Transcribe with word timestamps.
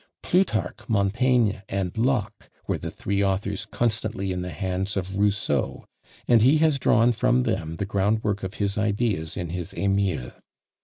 Plutarch, 0.23 0.79
Montaigne, 0.87 1.57
and 1.69 1.95
Locke, 1.95 2.49
were 2.65 2.79
the 2.79 2.89
three 2.89 3.23
authors 3.23 3.67
constantly 3.67 4.31
in 4.31 4.41
the 4.41 4.49
hands 4.49 4.97
of 4.97 5.15
Rousseau, 5.15 5.85
and 6.27 6.41
he 6.41 6.57
has 6.57 6.79
drawn 6.79 7.11
from 7.11 7.43
them 7.43 7.75
the 7.75 7.85
groundwork 7.85 8.41
of 8.41 8.55
his 8.55 8.79
ideas 8.79 9.37
in 9.37 9.49
his 9.49 9.75
Emile. 9.75 10.31